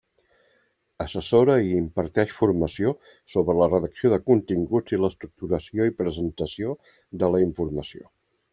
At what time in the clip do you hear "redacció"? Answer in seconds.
3.75-4.13